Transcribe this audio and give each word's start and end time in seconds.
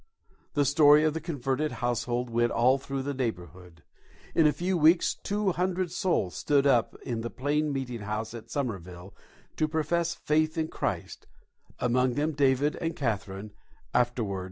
The 0.55 0.65
story 0.65 1.03
of 1.03 1.13
the 1.13 1.21
converted 1.21 1.73
household 1.73 2.31
went 2.31 2.51
all 2.51 2.79
through 2.79 3.03
the 3.03 3.13
neighbourhood. 3.13 3.83
In 4.33 4.47
a 4.47 4.51
few 4.51 4.75
weeks 4.75 5.13
two 5.21 5.51
hundred 5.51 5.91
souls 5.91 6.35
stood 6.35 6.65
up 6.65 6.95
in 7.05 7.21
the 7.21 7.29
plain 7.29 7.71
meeting 7.71 7.99
house 8.01 8.33
at 8.33 8.49
Somerville 8.49 9.13
to 9.57 9.67
profess 9.67 10.15
faith 10.15 10.57
in 10.57 10.69
Christ, 10.69 11.27
among 11.77 12.15
them 12.15 12.31
David 12.31 12.75
and 12.77 12.95
Catherine, 12.95 13.51
afterward 13.93 14.23
my 14.29 14.33
parents. 14.33 14.37